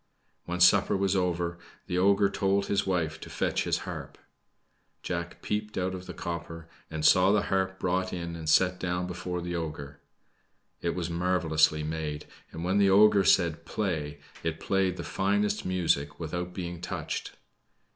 When 0.45 0.59
supper 0.59 0.97
was 0.97 1.15
over, 1.15 1.59
the 1.85 1.99
ogre 1.99 2.27
told 2.31 2.65
his 2.65 2.87
wife 2.87 3.19
to 3.21 3.29
fetch 3.29 3.65
his 3.65 3.77
harp. 3.85 4.17
Jack 5.03 5.43
peeped 5.43 5.77
out 5.77 5.93
of 5.93 6.07
the 6.07 6.13
copper 6.15 6.67
and 6.89 7.05
saw 7.05 7.31
the 7.31 7.43
harp 7.43 7.77
brought 7.79 8.11
in 8.11 8.35
and 8.35 8.49
set 8.49 8.79
down 8.79 9.05
before 9.05 9.41
the 9.41 9.55
ogre. 9.55 10.01
It 10.81 10.95
was 10.95 11.11
marvelously 11.11 11.83
made; 11.83 12.25
and 12.51 12.63
when 12.63 12.79
the 12.79 12.89
ogre 12.89 13.23
said 13.23 13.63
"Play!" 13.63 14.19
it 14.41 14.59
played 14.59 14.97
the 14.97 15.03
finest 15.03 15.65
music 15.65 16.19
without 16.19 16.51
being 16.51 16.81
touched. 16.81 17.33